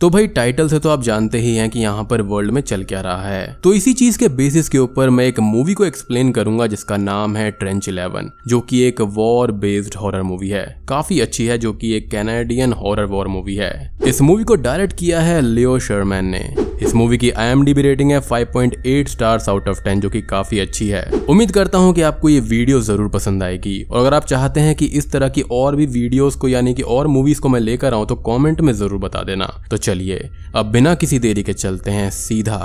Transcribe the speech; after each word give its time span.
तो 0.00 0.08
भाई 0.10 0.26
टाइटल 0.26 0.68
से 0.68 0.78
तो 0.78 0.88
आप 0.88 1.02
जानते 1.02 1.38
ही 1.38 1.54
हैं 1.56 1.68
कि 1.70 1.80
यहाँ 1.80 2.02
पर 2.04 2.22
वर्ल्ड 2.22 2.50
में 2.50 2.60
चल 2.60 2.82
क्या 2.84 3.00
रहा 3.00 3.28
है। 3.28 3.56
तो 3.64 3.72
इसी 3.72 3.92
चीज़ 3.92 4.18
के 4.18 4.28
बेसिस 4.30 4.68
के 4.68 4.78
ऊपर 4.78 5.10
मैं 5.10 5.24
एक 5.24 5.40
मूवी 5.40 5.74
को 5.74 5.84
एक्सप्लेन 5.84 6.32
करूँगा 6.32 6.66
जिसका 6.66 6.96
नाम 6.96 7.36
है 7.36 7.50
ट्रेंच 7.50 7.88
इलेवन 7.88 8.30
जो 8.48 8.60
कि 8.60 8.82
एक 8.82 9.00
वॉर 9.00 9.52
बेस्ड 9.54 9.94
हॉरर 9.94 10.22
मूवी 10.22 10.48
है। 10.48 10.64
काफ़ी 10.88 11.20
अच्छी 11.20 11.46
है, 11.46 11.58
जो 11.58 11.72
कि 11.72 11.92
एक 11.92 12.10
कैनेडियन 12.10 12.72
हॉरर 12.72 13.04
वॉर 13.04 13.28
मूवी 13.28 13.54
है। 13.54 13.98
इस 14.06 14.20
मूवी 14.22 14.44
को 14.44 14.54
डायरेक्ट 14.56 14.96
किया 14.98 15.20
है 15.20 15.40
लियो 15.40 15.78
शर्मैन 15.78 16.24
ने। 16.24 16.44
इस 16.82 16.94
मूवी 16.94 17.18
की 17.18 17.30
आईएमडीबी 17.30 17.82
रेटिंग 17.82 18.10
है 18.12 18.20
5.8 18.22 19.08
स्टार्स 19.08 19.48
आउट 19.48 19.68
ऑफ़ 19.68 19.80
10 19.84 20.00
जो 20.00 20.08
कि 20.10 20.20
काफ़ी 20.22 20.58
अच्छी 20.58 20.88
है। 20.88 21.04
उम्मीद 21.28 21.50
करता 21.50 21.78
हूँ 21.78 21.94
कि 21.94 22.02
आपको 22.02 22.28
ये 22.28 22.40
वीडियो 22.40 22.80
ज़रूर 22.80 23.08
पसंद 23.08 23.42
आएगी। 23.42 23.82
और 23.82 24.00
अगर 24.00 24.14
आप 24.14 24.24
चाहते 24.24 24.60
हैं 24.60 24.74
कि 24.74 24.86
इस 24.86 25.10
तरह 25.12 25.28
की 25.28 25.42
और 25.42 25.76
भी 25.76 25.86
वीडियोस 25.86 26.36
को, 26.36 26.48
यानी 26.48 26.74
कि 26.74 26.82
और 26.82 27.06
मूवीज़ 27.06 27.40
को 27.40 27.48
मैं 27.48 27.60
लेकर 27.60 27.94
आऊँ 27.94 28.06
तो 28.06 28.16
कॉमेंट 28.16 28.60
में 28.60 28.72
ज़रूर 28.72 28.98
बता 28.98 29.22
देना। 29.22 29.46
तो 29.70 29.76
चलिए 29.86 30.30
अब 30.56 30.66
बिना 30.66 30.94
किसी 30.94 31.18
देरी 31.18 31.42
के 31.42 31.52
चलते 31.52 31.90
हैं 31.90 32.10
सीधा 32.10 32.58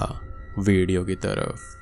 वीडियो 0.60 1.04
की 1.06 1.16
तरफ़। 1.16 1.81